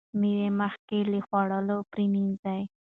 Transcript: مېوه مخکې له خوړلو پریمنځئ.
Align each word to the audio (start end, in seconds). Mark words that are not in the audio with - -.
مېوه 0.19 0.47
مخکې 0.61 0.97
له 1.11 1.19
خوړلو 1.27 1.77
پریمنځئ. 1.91 2.61